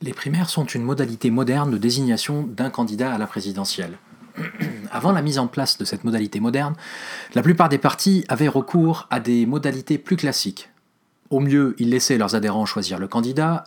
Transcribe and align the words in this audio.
Les 0.00 0.12
primaires 0.12 0.48
sont 0.48 0.64
une 0.64 0.84
modalité 0.84 1.30
moderne 1.30 1.72
de 1.72 1.78
désignation 1.78 2.44
d'un 2.44 2.70
candidat 2.70 3.12
à 3.12 3.18
la 3.18 3.26
présidentielle. 3.26 3.98
Avant 4.92 5.10
la 5.10 5.22
mise 5.22 5.40
en 5.40 5.48
place 5.48 5.76
de 5.76 5.84
cette 5.84 6.04
modalité 6.04 6.38
moderne, 6.38 6.76
la 7.34 7.42
plupart 7.42 7.68
des 7.68 7.78
partis 7.78 8.24
avaient 8.28 8.48
recours 8.48 9.08
à 9.10 9.18
des 9.18 9.44
modalités 9.44 9.98
plus 9.98 10.16
classiques. 10.16 10.70
Au 11.30 11.40
mieux, 11.40 11.74
ils 11.78 11.90
laissaient 11.90 12.16
leurs 12.16 12.36
adhérents 12.36 12.64
choisir 12.64 13.00
le 13.00 13.08
candidat, 13.08 13.64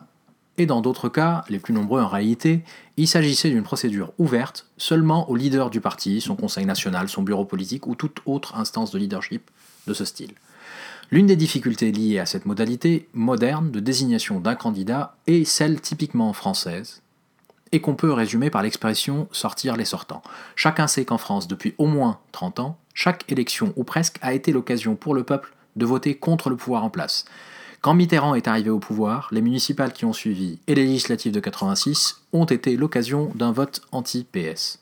et 0.58 0.66
dans 0.66 0.82
d'autres 0.82 1.10
cas, 1.10 1.44
les 1.50 1.60
plus 1.60 1.74
nombreux 1.74 2.02
en 2.02 2.08
réalité, 2.08 2.64
il 2.96 3.08
s'agissait 3.08 3.50
d'une 3.50 3.64
procédure 3.64 4.14
ouverte 4.18 4.68
seulement 4.78 5.30
au 5.30 5.36
leader 5.36 5.70
du 5.70 5.82
parti, 5.82 6.22
son 6.22 6.36
conseil 6.36 6.66
national, 6.66 7.10
son 7.10 7.24
bureau 7.24 7.46
politique 7.46 7.88
ou 7.88 7.96
toute 7.96 8.20
autre 8.26 8.56
instance 8.56 8.92
de 8.92 9.00
leadership 9.00 9.52
de 9.88 9.94
ce 9.94 10.06
style. 10.06 10.34
L'une 11.12 11.26
des 11.26 11.36
difficultés 11.36 11.92
liées 11.92 12.20
à 12.20 12.26
cette 12.26 12.46
modalité 12.46 13.08
moderne 13.14 13.72
de 13.72 13.80
désignation 13.80 14.40
d'un 14.40 14.56
candidat 14.56 15.16
est 15.28 15.44
celle 15.44 15.82
typiquement 15.82 16.32
française, 16.34 17.02
et 17.72 17.82
qu'on 17.82 17.96
peut 17.96 18.12
résumer 18.12 18.50
par 18.50 18.64
l'expression 18.64 19.28
sortir 19.32 19.78
les 19.78 19.86
sortants. 19.86 20.24
Chacun 20.56 20.88
sait 20.88 21.06
qu'en 21.06 21.18
France, 21.18 21.48
depuis 21.48 21.74
au 21.78 21.88
moins 21.88 22.20
30 22.32 22.60
ans, 22.60 22.78
chaque 22.94 23.30
élection 23.32 23.74
ou 23.76 23.84
presque 23.84 24.18
a 24.22 24.34
été 24.34 24.52
l'occasion 24.52 24.96
pour 24.96 25.14
le 25.14 25.24
peuple 25.24 25.54
de 25.76 25.86
voter 25.86 26.16
contre 26.16 26.50
le 26.50 26.58
pouvoir 26.58 26.84
en 26.84 26.90
place. 26.90 27.26
Quand 27.82 27.94
Mitterrand 27.94 28.36
est 28.36 28.48
arrivé 28.48 28.70
au 28.70 28.80
pouvoir, 28.80 29.30
les 29.32 29.42
municipales 29.42 29.94
qui 29.94 30.06
ont 30.06 30.14
suivi 30.14 30.60
et 30.68 30.76
les 30.76 30.86
législatives 30.86 31.32
de 31.32 31.40
86 31.40 32.22
ont 32.34 32.46
été 32.46 32.78
l'occasion 32.78 33.32
d'un 33.36 33.52
vote 33.52 33.82
anti-PS. 33.92 34.80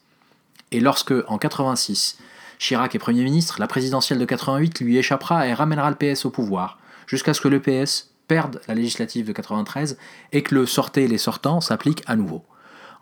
Et 0.71 0.79
lorsque, 0.79 1.13
en 1.27 1.37
86, 1.37 2.17
Chirac 2.59 2.93
est 2.93 2.99
Premier 2.99 3.23
ministre, 3.23 3.55
la 3.59 3.67
présidentielle 3.67 4.19
de 4.19 4.25
88 4.25 4.81
lui 4.81 4.97
échappera 4.97 5.47
et 5.47 5.53
ramènera 5.53 5.89
le 5.89 5.95
PS 5.95 6.25
au 6.25 6.29
pouvoir, 6.29 6.77
jusqu'à 7.07 7.33
ce 7.33 7.39
que 7.39 7.47
le 7.47 7.61
PS 7.61 8.11
perde 8.27 8.59
la 8.67 8.75
législative 8.75 9.25
de 9.25 9.31
93 9.31 9.97
et 10.33 10.43
que 10.43 10.53
le 10.53 10.65
sortez 10.65 11.07
les 11.07 11.17
sortants 11.17 11.61
s'applique 11.61 12.03
à 12.05 12.17
nouveau. 12.17 12.43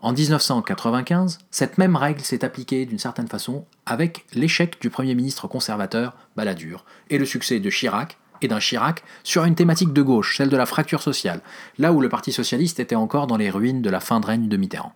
En 0.00 0.12
1995, 0.12 1.40
cette 1.50 1.76
même 1.76 1.96
règle 1.96 2.20
s'est 2.20 2.44
appliquée 2.44 2.86
d'une 2.86 3.00
certaine 3.00 3.26
façon 3.26 3.66
avec 3.84 4.26
l'échec 4.32 4.80
du 4.80 4.90
Premier 4.90 5.16
ministre 5.16 5.48
conservateur 5.48 6.14
Balladur 6.36 6.84
et 7.10 7.18
le 7.18 7.26
succès 7.26 7.58
de 7.58 7.68
Chirac 7.68 8.16
et 8.40 8.46
d'un 8.46 8.60
Chirac 8.60 9.02
sur 9.24 9.42
une 9.42 9.56
thématique 9.56 9.92
de 9.92 10.02
gauche, 10.02 10.36
celle 10.36 10.50
de 10.50 10.56
la 10.56 10.66
fracture 10.66 11.02
sociale, 11.02 11.40
là 11.78 11.92
où 11.92 12.00
le 12.00 12.08
Parti 12.08 12.30
socialiste 12.30 12.78
était 12.78 12.94
encore 12.94 13.26
dans 13.26 13.36
les 13.36 13.50
ruines 13.50 13.82
de 13.82 13.90
la 13.90 13.98
fin 13.98 14.20
de 14.20 14.26
règne 14.26 14.48
de 14.48 14.56
Mitterrand. 14.56 14.94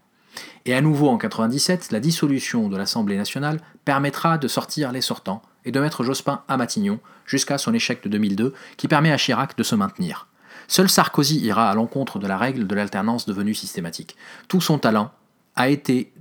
Et 0.64 0.74
à 0.74 0.80
nouveau 0.80 1.08
en 1.08 1.18
97, 1.18 1.90
la 1.90 2.00
dissolution 2.00 2.68
de 2.68 2.76
l'Assemblée 2.76 3.16
nationale 3.16 3.60
permettra 3.84 4.38
de 4.38 4.48
sortir 4.48 4.92
les 4.92 5.00
sortants 5.00 5.42
et 5.64 5.72
de 5.72 5.80
mettre 5.80 6.04
Jospin 6.04 6.42
à 6.48 6.56
Matignon 6.56 7.00
jusqu'à 7.26 7.58
son 7.58 7.74
échec 7.74 8.02
de 8.02 8.08
2002 8.08 8.54
qui 8.76 8.88
permet 8.88 9.12
à 9.12 9.16
Chirac 9.16 9.56
de 9.56 9.62
se 9.62 9.74
maintenir. 9.74 10.28
Seul 10.68 10.88
Sarkozy 10.88 11.40
ira 11.40 11.70
à 11.70 11.74
l'encontre 11.74 12.18
de 12.18 12.26
la 12.26 12.38
règle 12.38 12.66
de 12.66 12.74
l'alternance 12.74 13.26
devenue 13.26 13.54
systématique. 13.54 14.16
Tout 14.48 14.60
son 14.60 14.78
talent 14.78 15.10
a 15.56 15.68
été 15.68 16.12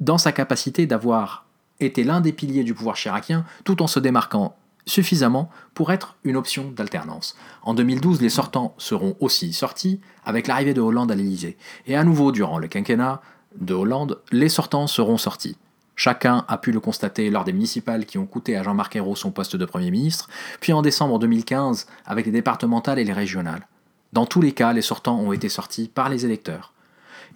dans 0.00 0.18
sa 0.18 0.32
capacité 0.32 0.86
d'avoir 0.86 1.46
été 1.80 2.04
l'un 2.04 2.20
des 2.20 2.32
piliers 2.32 2.64
du 2.64 2.74
pouvoir 2.74 2.96
chiracien 2.96 3.44
tout 3.64 3.82
en 3.82 3.86
se 3.86 4.00
démarquant 4.00 4.56
suffisamment 4.86 5.50
pour 5.72 5.92
être 5.92 6.16
une 6.24 6.36
option 6.36 6.70
d'alternance. 6.70 7.36
En 7.62 7.74
2012, 7.74 8.20
les 8.20 8.28
sortants 8.28 8.74
seront 8.78 9.16
aussi 9.20 9.52
sortis 9.52 10.00
avec 10.24 10.46
l'arrivée 10.46 10.74
de 10.74 10.80
Hollande 10.80 11.10
à 11.10 11.14
l'Élysée. 11.14 11.56
Et 11.86 11.96
à 11.96 12.04
nouveau, 12.04 12.32
durant 12.32 12.58
le 12.58 12.68
quinquennat, 12.68 13.22
de 13.60 13.74
Hollande, 13.74 14.18
les 14.32 14.48
sortants 14.48 14.86
seront 14.86 15.18
sortis. 15.18 15.56
Chacun 15.96 16.44
a 16.48 16.58
pu 16.58 16.72
le 16.72 16.80
constater 16.80 17.30
lors 17.30 17.44
des 17.44 17.52
municipales 17.52 18.04
qui 18.04 18.18
ont 18.18 18.26
coûté 18.26 18.56
à 18.56 18.62
Jean-Marc 18.62 18.96
Ayrault 18.96 19.14
son 19.14 19.30
poste 19.30 19.56
de 19.56 19.64
Premier 19.64 19.90
ministre, 19.90 20.28
puis 20.60 20.72
en 20.72 20.82
décembre 20.82 21.18
2015 21.18 21.86
avec 22.04 22.26
les 22.26 22.32
départementales 22.32 22.98
et 22.98 23.04
les 23.04 23.12
régionales. 23.12 23.66
Dans 24.12 24.26
tous 24.26 24.40
les 24.40 24.52
cas, 24.52 24.72
les 24.72 24.82
sortants 24.82 25.18
ont 25.18 25.32
été 25.32 25.48
sortis 25.48 25.88
par 25.92 26.08
les 26.08 26.24
électeurs. 26.24 26.72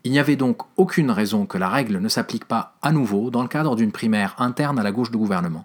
Il 0.04 0.12
n'y 0.12 0.18
avait 0.18 0.36
donc 0.36 0.62
aucune 0.76 1.10
raison 1.10 1.46
que 1.46 1.58
la 1.58 1.68
règle 1.68 1.98
ne 1.98 2.08
s'applique 2.08 2.44
pas 2.44 2.76
à 2.82 2.92
nouveau 2.92 3.30
dans 3.30 3.42
le 3.42 3.48
cadre 3.48 3.76
d'une 3.76 3.92
primaire 3.92 4.34
interne 4.38 4.78
à 4.78 4.82
la 4.82 4.92
gauche 4.92 5.10
du 5.10 5.18
gouvernement. 5.18 5.64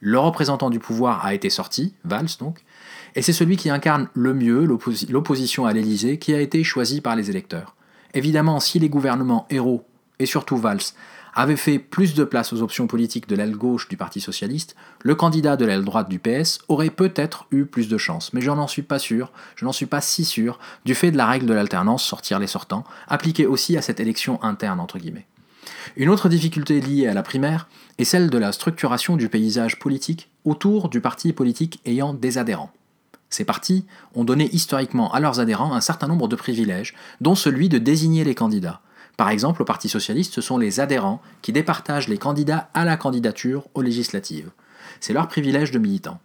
Le 0.00 0.18
représentant 0.18 0.70
du 0.70 0.80
pouvoir 0.80 1.24
a 1.24 1.34
été 1.34 1.48
sorti, 1.48 1.94
Valls 2.04 2.36
donc, 2.40 2.64
et 3.14 3.22
c'est 3.22 3.32
celui 3.32 3.56
qui 3.56 3.70
incarne 3.70 4.08
le 4.14 4.34
mieux 4.34 4.64
l'opposition 4.64 5.66
à 5.66 5.72
l'Élysée 5.72 6.18
qui 6.18 6.34
a 6.34 6.40
été 6.40 6.64
choisi 6.64 7.00
par 7.00 7.14
les 7.14 7.30
électeurs. 7.30 7.76
Évidemment, 8.14 8.60
si 8.60 8.78
les 8.78 8.88
gouvernements 8.88 9.46
héros, 9.50 9.84
et 10.18 10.26
surtout 10.26 10.56
Valls, 10.56 10.80
avaient 11.34 11.56
fait 11.56 11.78
plus 11.78 12.14
de 12.14 12.24
place 12.24 12.52
aux 12.52 12.62
options 12.62 12.86
politiques 12.86 13.28
de 13.28 13.34
l'aile 13.34 13.56
gauche 13.56 13.88
du 13.88 13.96
Parti 13.96 14.20
socialiste, 14.20 14.76
le 15.02 15.14
candidat 15.14 15.56
de 15.56 15.64
l'aile 15.64 15.84
droite 15.84 16.08
du 16.08 16.18
PS 16.18 16.58
aurait 16.68 16.90
peut-être 16.90 17.46
eu 17.50 17.64
plus 17.64 17.88
de 17.88 17.96
chance. 17.96 18.32
Mais 18.32 18.40
je 18.40 18.50
n'en 18.50 18.66
suis 18.66 18.82
pas 18.82 18.98
sûr, 18.98 19.32
je 19.56 19.64
n'en 19.64 19.72
suis 19.72 19.86
pas 19.86 20.00
si 20.00 20.24
sûr, 20.24 20.58
du 20.84 20.94
fait 20.94 21.10
de 21.10 21.16
la 21.16 21.26
règle 21.26 21.46
de 21.46 21.54
l'alternance 21.54 22.04
sortir 22.04 22.38
les 22.38 22.46
sortants, 22.46 22.84
appliquée 23.08 23.46
aussi 23.46 23.76
à 23.76 23.82
cette 23.82 24.00
élection 24.00 24.42
interne. 24.42 24.86
Une 25.96 26.08
autre 26.08 26.28
difficulté 26.28 26.80
liée 26.80 27.06
à 27.06 27.14
la 27.14 27.22
primaire 27.22 27.68
est 27.98 28.04
celle 28.04 28.30
de 28.30 28.38
la 28.38 28.52
structuration 28.52 29.16
du 29.16 29.28
paysage 29.28 29.78
politique 29.78 30.30
autour 30.44 30.88
du 30.88 31.00
parti 31.00 31.32
politique 31.32 31.80
ayant 31.86 32.14
des 32.14 32.38
adhérents. 32.38 32.72
Ces 33.32 33.46
partis 33.46 33.86
ont 34.14 34.24
donné 34.24 34.50
historiquement 34.52 35.10
à 35.14 35.18
leurs 35.18 35.40
adhérents 35.40 35.72
un 35.72 35.80
certain 35.80 36.06
nombre 36.06 36.28
de 36.28 36.36
privilèges, 36.36 36.94
dont 37.22 37.34
celui 37.34 37.70
de 37.70 37.78
désigner 37.78 38.24
les 38.24 38.34
candidats. 38.34 38.82
Par 39.16 39.30
exemple, 39.30 39.62
au 39.62 39.64
Parti 39.64 39.88
socialiste, 39.88 40.34
ce 40.34 40.42
sont 40.42 40.58
les 40.58 40.80
adhérents 40.80 41.22
qui 41.40 41.50
départagent 41.50 42.08
les 42.08 42.18
candidats 42.18 42.68
à 42.74 42.84
la 42.84 42.98
candidature 42.98 43.68
aux 43.72 43.80
législatives. 43.80 44.50
C'est 45.00 45.14
leur 45.14 45.28
privilège 45.28 45.70
de 45.70 45.78
militants. 45.78 46.20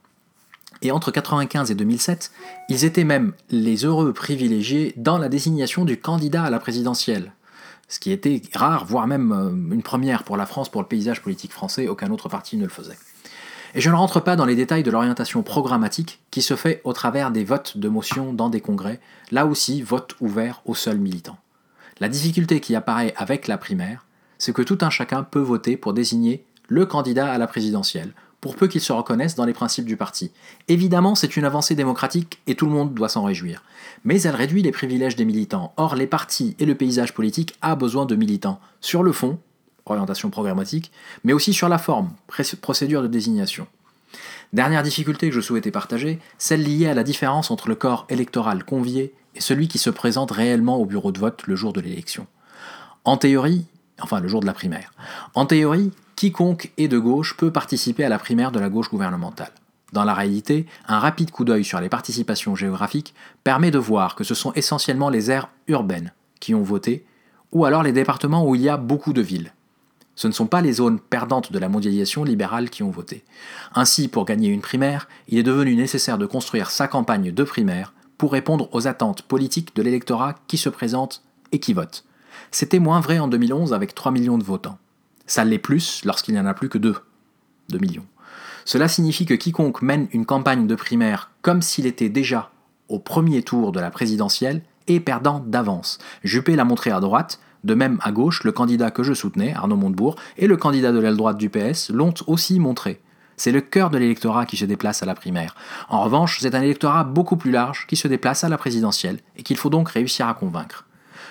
Et 0.82 0.92
entre 0.92 1.12
1995 1.12 1.72
et 1.72 1.76
2007, 1.76 2.32
ils 2.68 2.84
étaient 2.84 3.06
même 3.06 3.32
les 3.50 3.86
heureux 3.86 4.12
privilégiés 4.12 4.94
dans 4.98 5.18
la 5.18 5.30
désignation 5.30 5.86
du 5.86 5.98
candidat 5.98 6.44
à 6.44 6.50
la 6.50 6.60
présidentielle. 6.60 7.32
Ce 7.88 8.00
qui 8.00 8.12
était 8.12 8.42
rare, 8.54 8.84
voire 8.84 9.08
même 9.08 9.32
euh, 9.32 9.74
une 9.74 9.82
première 9.82 10.24
pour 10.24 10.36
la 10.36 10.46
France, 10.46 10.68
pour 10.68 10.82
le 10.82 10.88
paysage 10.88 11.22
politique 11.22 11.54
français, 11.54 11.88
aucun 11.88 12.12
autre 12.12 12.28
parti 12.28 12.58
ne 12.58 12.64
le 12.64 12.70
faisait. 12.70 12.98
Et 13.76 13.82
je 13.82 13.90
ne 13.90 13.96
rentre 13.96 14.20
pas 14.20 14.36
dans 14.36 14.46
les 14.46 14.56
détails 14.56 14.84
de 14.84 14.92
l'orientation 14.92 15.44
programmatique 15.44 16.20
qui 16.32 16.42
se 16.42 16.56
fait 16.56 16.82
au 16.84 16.94
travers 16.94 17.32
des 17.32 17.44
votes 17.44 17.78
de 17.78 17.90
motion 17.90 18.34
dans 18.34 18.50
des 18.50 18.62
congrès, 18.62 19.00
là 19.32 19.46
aussi 19.46 19.82
vote 19.82 20.16
ouvert 20.22 20.62
aux 20.66 20.76
seuls 20.76 21.00
militants. 21.00 21.38
La 22.00 22.10
difficulté 22.10 22.60
qui 22.60 22.76
apparaît 22.76 23.14
avec 23.18 23.48
la 23.48 23.58
primaire, 23.58 24.06
c'est 24.38 24.54
que 24.54 24.62
tout 24.62 24.78
un 24.82 24.90
chacun 24.90 25.24
peut 25.24 25.40
voter 25.40 25.78
pour 25.78 25.94
désigner 25.94 26.46
le 26.68 26.86
candidat 26.86 27.32
à 27.32 27.38
la 27.38 27.48
présidentielle, 27.48 28.14
pour 28.42 28.56
peu 28.56 28.68
qu'il 28.68 28.82
se 28.82 28.94
reconnaisse 28.94 29.36
dans 29.36 29.46
les 29.46 29.54
principes 29.54 29.86
du 29.86 29.98
parti. 29.98 30.32
Évidemment, 30.68 31.16
c'est 31.16 31.38
une 31.38 31.46
avancée 31.46 31.76
démocratique 31.76 32.40
et 32.46 32.56
tout 32.56 32.66
le 32.66 32.72
monde 32.72 32.94
doit 32.94 33.10
s'en 33.10 33.24
réjouir. 33.24 33.64
Mais 34.04 34.22
elle 34.22 34.36
réduit 34.36 34.62
les 34.62 34.72
privilèges 34.72 35.16
des 35.16 35.26
militants. 35.26 35.74
Or, 35.78 35.96
les 35.96 36.08
partis 36.08 36.56
et 36.60 36.66
le 36.66 36.76
paysage 36.76 37.14
politique 37.14 37.56
a 37.62 37.76
besoin 37.76 38.06
de 38.06 38.16
militants. 38.16 38.60
Sur 38.80 39.02
le 39.02 39.12
fond, 39.12 39.40
orientation 39.92 40.30
programmatique, 40.30 40.92
mais 41.24 41.34
aussi 41.34 41.54
sur 41.54 41.70
la 41.70 41.78
forme, 41.78 42.12
procédure 42.62 43.02
de 43.02 43.08
désignation. 43.08 43.68
Dernière 44.54 44.84
difficulté 44.84 45.30
que 45.30 45.36
je 45.36 45.42
souhaitais 45.42 45.72
partager, 45.72 46.20
celle 46.38 46.64
liée 46.64 46.88
à 46.88 46.94
la 46.94 47.04
différence 47.04 47.52
entre 47.52 47.68
le 47.68 47.76
corps 47.76 48.06
électoral 48.10 48.64
convié 48.64 49.14
et 49.36 49.42
celui 49.42 49.68
qui 49.68 49.78
se 49.78 49.90
présente 49.90 50.32
réellement 50.32 50.78
au 50.78 50.86
bureau 50.86 51.12
de 51.12 51.20
vote 51.20 51.44
le 51.48 51.56
jour 51.56 51.74
de 51.74 51.82
l'élection. 51.82 52.28
En 53.04 53.18
théorie, 53.18 53.66
enfin 54.02 54.20
le 54.20 54.28
jour 54.28 54.40
de 54.40 54.46
la 54.46 54.54
primaire, 54.54 54.94
en 55.36 55.46
théorie, 55.46 55.92
quiconque 56.16 56.72
est 56.78 56.88
de 56.88 56.98
gauche 56.98 57.36
peut 57.38 57.52
participer 57.52 58.04
à 58.04 58.10
la 58.10 58.20
primaire 58.20 58.52
de 58.52 58.60
la 58.60 58.70
gauche 58.70 58.90
gouvernementale. 58.90 59.52
Dans 59.94 60.04
la 60.04 60.14
réalité, 60.14 60.66
un 60.88 61.00
rapide 61.00 61.32
coup 61.32 61.46
d'œil 61.46 61.64
sur 61.64 61.80
les 61.80 61.90
participations 61.90 62.56
géographiques 62.56 63.14
permet 63.44 63.72
de 63.72 63.78
voir 63.78 64.16
que 64.16 64.24
ce 64.24 64.36
sont 64.36 64.52
essentiellement 64.54 65.10
les 65.10 65.32
aires 65.32 65.50
urbaines 65.68 66.12
qui 66.40 66.56
ont 66.56 66.64
voté, 66.64 67.06
ou 67.52 67.66
alors 67.66 67.84
les 67.84 67.94
départements 67.94 68.46
où 68.48 68.56
il 68.56 68.62
y 68.62 68.70
a 68.70 68.78
beaucoup 68.78 69.14
de 69.14 69.22
villes. 69.22 69.54
Ce 70.18 70.28
ne 70.28 70.34
sont 70.34 70.48
pas 70.48 70.62
les 70.62 70.74
zones 70.74 71.00
perdantes 71.00 71.52
de 71.52 71.60
la 71.60 71.70
mondialisation 71.70 72.24
libérale 72.24 72.72
qui 72.72 72.82
ont 72.82 72.90
voté. 72.90 73.24
Ainsi, 73.76 74.08
pour 74.08 74.26
gagner 74.26 74.50
une 74.50 74.62
primaire, 74.62 75.08
il 75.30 75.38
est 75.38 75.44
devenu 75.44 75.76
nécessaire 75.76 76.18
de 76.18 76.26
construire 76.26 76.72
sa 76.72 76.88
campagne 76.88 77.32
de 77.32 77.44
primaire 77.44 77.94
pour 78.18 78.32
répondre 78.32 78.68
aux 78.74 78.88
attentes 78.88 79.22
politiques 79.22 79.76
de 79.76 79.84
l'électorat 79.84 80.36
qui 80.48 80.58
se 80.58 80.70
présente 80.70 81.24
et 81.52 81.60
qui 81.60 81.74
vote. 81.74 82.04
C'était 82.50 82.80
moins 82.80 83.00
vrai 83.00 83.20
en 83.20 83.28
2011 83.28 83.74
avec 83.74 83.94
3 83.94 84.12
millions 84.12 84.40
de 84.40 84.44
votants. 84.44 84.80
Ça 85.28 85.46
l'est 85.46 85.60
plus 85.60 86.04
lorsqu'il 86.04 86.34
n'y 86.34 86.40
en 86.40 86.48
a 86.48 86.56
plus 86.56 86.70
que 86.70 86.80
2, 86.80 86.96
2 87.70 87.78
millions. 87.78 88.06
Cela 88.66 88.88
signifie 88.88 89.28
que 89.28 89.36
quiconque 89.36 89.84
mène 89.84 90.08
une 90.14 90.26
campagne 90.26 90.66
de 90.66 90.76
primaire 90.76 91.30
comme 91.44 91.62
s'il 91.62 91.86
était 91.86 92.10
déjà 92.10 92.50
au 92.90 92.98
premier 92.98 93.44
tour 93.44 93.72
de 93.72 93.80
la 93.80 93.92
présidentielle 93.92 94.64
est 94.88 95.00
perdant 95.00 95.40
d'avance. 95.46 96.00
Juppé 96.24 96.56
l'a 96.56 96.66
montré 96.66 96.90
à 96.90 97.00
droite, 97.00 97.40
de 97.64 97.74
même, 97.74 98.00
à 98.02 98.12
gauche, 98.12 98.44
le 98.44 98.52
candidat 98.52 98.92
que 98.92 99.04
je 99.04 99.14
soutenais, 99.14 99.54
Arnaud 99.54 99.76
Montebourg, 99.76 100.16
et 100.38 100.48
le 100.48 100.58
candidat 100.58 100.92
de 100.92 101.00
l'aile 101.00 101.18
droite 101.18 101.38
du 101.38 101.50
PS 101.50 101.90
l'ont 101.90 102.14
aussi 102.28 102.60
montré. 102.60 103.02
C'est 103.36 103.52
le 103.52 103.62
cœur 103.62 103.92
de 103.92 103.98
l'électorat 103.98 104.46
qui 104.46 104.58
se 104.58 104.66
déplace 104.66 105.04
à 105.04 105.06
la 105.06 105.14
primaire. 105.14 105.56
En 105.90 106.02
revanche, 106.02 106.40
c'est 106.42 106.56
un 106.56 106.62
électorat 106.62 107.04
beaucoup 107.04 107.38
plus 107.38 107.52
large 107.52 107.86
qui 107.88 107.96
se 107.96 108.08
déplace 108.08 108.44
à 108.44 108.50
la 108.50 108.58
présidentielle 108.58 109.20
et 109.36 109.44
qu'il 109.44 109.58
faut 109.58 109.70
donc 109.70 109.90
réussir 109.90 110.28
à 110.28 110.34
convaincre. 110.34 110.86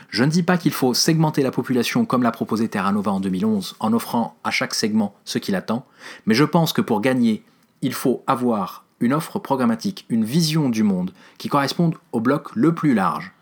Je 0.09 0.23
ne 0.23 0.31
dis 0.31 0.45
pas 0.45 0.57
qu'il 0.57 0.73
faut 0.73 0.95
segmenter 0.95 1.43
la 1.43 1.51
population 1.51 2.07
comme 2.07 2.23
l'a 2.23 2.31
proposé 2.31 2.69
Terra 2.69 2.93
Nova 2.93 3.11
en 3.11 3.19
2011 3.19 3.77
en 3.81 3.93
offrant 3.93 4.37
à 4.45 4.53
chaque 4.53 4.75
segment 4.75 5.17
ce 5.25 5.39
qu'il 5.39 5.57
attend, 5.57 5.85
mais 6.27 6.35
je 6.35 6.45
pense 6.45 6.73
que 6.73 6.81
pour 6.81 7.01
gagner, 7.01 7.43
il 7.83 7.93
faut 7.93 8.23
avoir 8.29 8.85
une 9.01 9.13
offre 9.13 9.39
programmatique, 9.39 10.07
une 10.09 10.25
vision 10.25 10.69
du 10.69 10.83
monde 10.83 11.13
qui 11.39 11.49
corresponde 11.49 11.97
au 12.13 12.21
bloc 12.21 12.55
le 12.55 12.75
plus 12.75 12.95
large. 12.95 13.33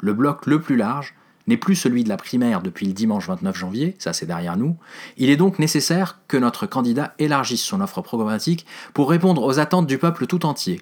Le 0.00 0.12
bloc 0.12 0.46
le 0.46 0.60
plus 0.60 0.76
large, 0.76 1.14
n'est 1.48 1.56
plus 1.56 1.74
celui 1.74 2.04
de 2.04 2.08
la 2.08 2.16
primaire 2.16 2.62
depuis 2.62 2.86
le 2.86 2.92
dimanche 2.92 3.26
29 3.26 3.56
janvier, 3.56 3.96
ça 3.98 4.12
c'est 4.12 4.26
derrière 4.26 4.56
nous, 4.56 4.76
il 5.16 5.30
est 5.30 5.36
donc 5.36 5.58
nécessaire 5.58 6.20
que 6.28 6.36
notre 6.36 6.66
candidat 6.66 7.14
élargisse 7.18 7.62
son 7.62 7.80
offre 7.80 8.02
programmatique 8.02 8.66
pour 8.94 9.10
répondre 9.10 9.42
aux 9.42 9.58
attentes 9.58 9.86
du 9.86 9.98
peuple 9.98 10.26
tout 10.26 10.46
entier, 10.46 10.80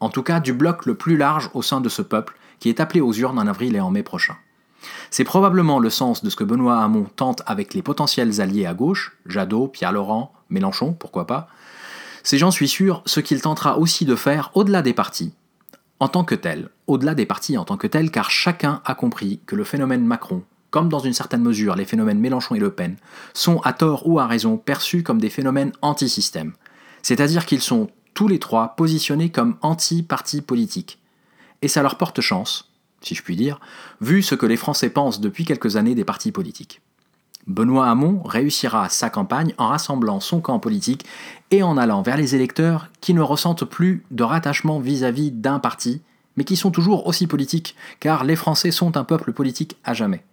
en 0.00 0.10
tout 0.10 0.22
cas 0.22 0.40
du 0.40 0.52
bloc 0.52 0.86
le 0.86 0.94
plus 0.94 1.16
large 1.16 1.50
au 1.54 1.62
sein 1.62 1.80
de 1.80 1.88
ce 1.88 2.02
peuple 2.02 2.36
qui 2.60 2.68
est 2.68 2.80
appelé 2.80 3.00
aux 3.00 3.12
urnes 3.12 3.38
en 3.38 3.46
avril 3.46 3.74
et 3.74 3.80
en 3.80 3.90
mai 3.90 4.02
prochain. 4.02 4.36
C'est 5.10 5.24
probablement 5.24 5.78
le 5.78 5.90
sens 5.90 6.22
de 6.22 6.30
ce 6.30 6.36
que 6.36 6.44
Benoît 6.44 6.82
Hamon 6.82 7.06
tente 7.16 7.42
avec 7.46 7.74
les 7.74 7.82
potentiels 7.82 8.40
alliés 8.40 8.66
à 8.66 8.74
gauche, 8.74 9.16
Jadot, 9.26 9.68
Pierre 9.68 9.92
Laurent, 9.92 10.34
Mélenchon, 10.50 10.92
pourquoi 10.92 11.26
pas. 11.26 11.48
C'est, 12.22 12.38
j'en 12.38 12.50
suis 12.50 12.68
sûr, 12.68 13.02
ce 13.06 13.20
qu'il 13.20 13.40
tentera 13.40 13.78
aussi 13.78 14.04
de 14.04 14.16
faire 14.16 14.50
au-delà 14.54 14.82
des 14.82 14.92
partis, 14.92 15.32
en 16.04 16.08
tant 16.08 16.22
que 16.22 16.34
tel, 16.34 16.68
au-delà 16.86 17.14
des 17.14 17.24
partis 17.24 17.56
en 17.56 17.64
tant 17.64 17.78
que 17.78 17.86
tel, 17.86 18.10
car 18.10 18.30
chacun 18.30 18.82
a 18.84 18.94
compris 18.94 19.40
que 19.46 19.56
le 19.56 19.64
phénomène 19.64 20.04
Macron, 20.04 20.42
comme 20.68 20.90
dans 20.90 20.98
une 20.98 21.14
certaine 21.14 21.40
mesure 21.40 21.76
les 21.76 21.86
phénomènes 21.86 22.20
Mélenchon 22.20 22.54
et 22.54 22.58
Le 22.58 22.70
Pen, 22.70 22.96
sont 23.32 23.60
à 23.60 23.72
tort 23.72 24.06
ou 24.06 24.20
à 24.20 24.26
raison 24.26 24.58
perçus 24.58 25.02
comme 25.02 25.18
des 25.18 25.30
phénomènes 25.30 25.72
anti-système. 25.80 26.52
C'est-à-dire 27.00 27.46
qu'ils 27.46 27.62
sont 27.62 27.88
tous 28.12 28.28
les 28.28 28.38
trois 28.38 28.76
positionnés 28.76 29.30
comme 29.30 29.56
anti-parti 29.62 30.42
politique. 30.42 30.98
Et 31.62 31.68
ça 31.68 31.80
leur 31.80 31.96
porte 31.96 32.20
chance, 32.20 32.70
si 33.00 33.14
je 33.14 33.22
puis 33.22 33.34
dire, 33.34 33.58
vu 34.02 34.22
ce 34.22 34.34
que 34.34 34.44
les 34.44 34.58
Français 34.58 34.90
pensent 34.90 35.22
depuis 35.22 35.46
quelques 35.46 35.76
années 35.76 35.94
des 35.94 36.04
partis 36.04 36.32
politiques. 36.32 36.82
Benoît 37.46 37.90
Hamon 37.90 38.22
réussira 38.24 38.88
sa 38.88 39.10
campagne 39.10 39.52
en 39.58 39.68
rassemblant 39.68 40.20
son 40.20 40.40
camp 40.40 40.58
politique 40.58 41.04
et 41.50 41.62
en 41.62 41.76
allant 41.76 42.00
vers 42.00 42.16
les 42.16 42.34
électeurs 42.34 42.88
qui 43.00 43.12
ne 43.12 43.20
ressentent 43.20 43.66
plus 43.66 44.04
de 44.10 44.22
rattachement 44.22 44.80
vis-à-vis 44.80 45.30
d'un 45.30 45.58
parti, 45.58 46.00
mais 46.36 46.44
qui 46.44 46.56
sont 46.56 46.70
toujours 46.70 47.06
aussi 47.06 47.26
politiques, 47.26 47.76
car 48.00 48.24
les 48.24 48.36
Français 48.36 48.70
sont 48.70 48.96
un 48.96 49.04
peuple 49.04 49.32
politique 49.32 49.76
à 49.84 49.92
jamais. 49.92 50.24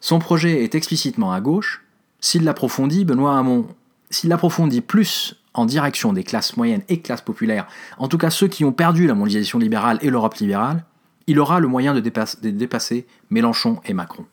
Son 0.00 0.18
projet 0.18 0.64
est 0.64 0.74
explicitement 0.74 1.32
à 1.32 1.40
gauche. 1.40 1.84
S'il 2.20 2.44
l'approfondit, 2.44 3.04
Benoît 3.04 3.38
Hamon, 3.38 3.66
s'il 4.08 4.30
l'approfondit 4.30 4.80
plus 4.80 5.36
en 5.52 5.66
direction 5.66 6.14
des 6.14 6.24
classes 6.24 6.56
moyennes 6.56 6.82
et 6.88 7.00
classes 7.00 7.20
populaires, 7.20 7.66
en 7.98 8.08
tout 8.08 8.18
cas 8.18 8.30
ceux 8.30 8.48
qui 8.48 8.64
ont 8.64 8.72
perdu 8.72 9.06
la 9.06 9.14
mondialisation 9.14 9.58
libérale 9.58 9.98
et 10.00 10.08
l'Europe 10.08 10.34
libérale, 10.36 10.84
il 11.26 11.38
aura 11.38 11.60
le 11.60 11.68
moyen 11.68 11.94
de 11.94 12.00
dépasser 12.00 13.06
Mélenchon 13.30 13.80
et 13.84 13.94
Macron. 13.94 14.24